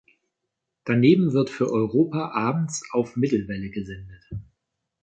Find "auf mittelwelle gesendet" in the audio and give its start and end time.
2.91-4.27